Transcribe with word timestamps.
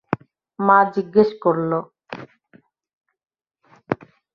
মা 0.59 0.77
জিজ্ঞেস 0.93 1.29
করলো। 1.43 1.79